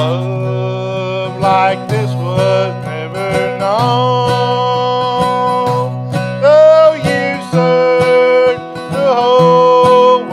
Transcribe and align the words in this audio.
love 0.00 1.40
like 1.40 1.88
this 1.88 2.10
was 2.14 2.72
never 2.84 3.58
known. 3.58 3.90
Though 6.40 6.94
you 6.94 7.26
the 8.96 9.08
whole 9.14 10.24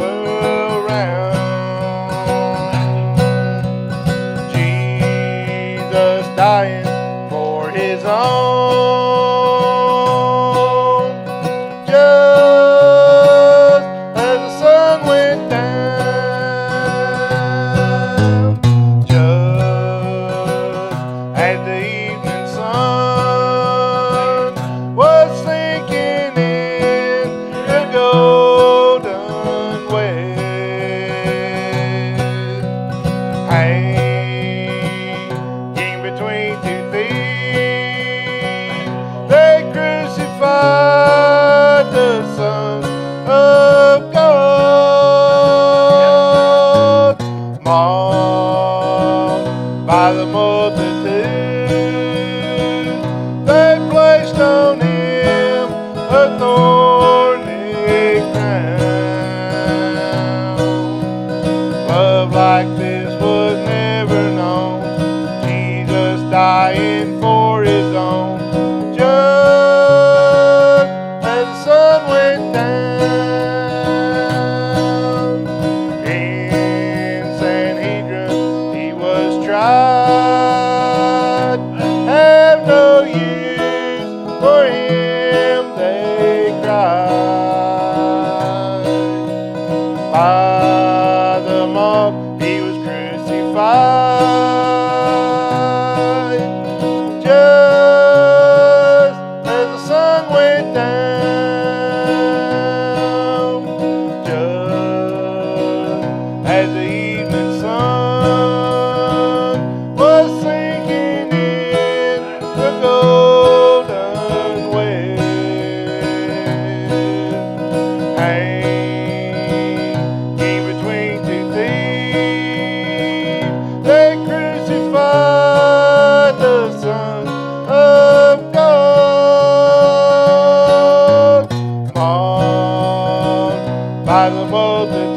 Jesus 4.54 6.26
dying 6.36 6.86
for 7.30 7.70
his 7.70 8.04
own. 8.06 8.97
by 49.88 50.12
the 50.12 50.26
multitude. 50.26 50.86
They 53.48 53.78
placed 53.90 54.36
on 54.36 54.82
him 54.82 55.72
a 56.12 56.38
thorny 56.38 58.20
crown. 58.34 59.78
Love 61.88 62.34
like 62.34 62.68
this. 62.78 62.87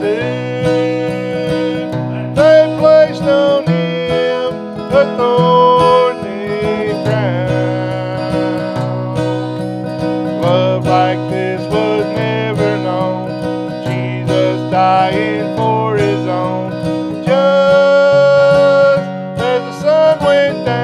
They 0.01 1.89
placed 2.79 3.23
on 3.23 3.67
him 3.67 4.55
a 5.01 5.03
thorny 5.19 6.93
crown. 7.05 8.31
Love 10.41 10.87
like 10.87 11.19
this 11.31 11.61
was 11.73 12.05
never 12.17 12.79
known. 12.79 13.29
Jesus 13.85 14.71
dying 14.71 15.55
for 15.57 15.97
his 15.99 16.27
own. 16.27 16.71
Just 17.25 19.01
as 19.39 19.63
the 19.67 19.73
sun 19.83 20.19
went 20.25 20.65
down, 20.65 20.81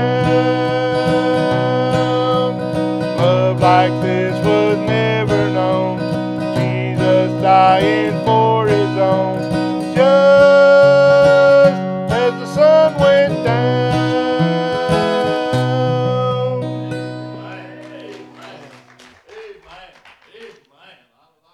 love 3.17 3.61
like 3.61 3.93
this 4.03 4.37
was 4.45 4.77
never 4.79 5.49
known. 5.51 5.99
Jesus 6.57 7.31
dying 7.41 8.13
for 8.27 8.36
Senhor. 9.97 10.46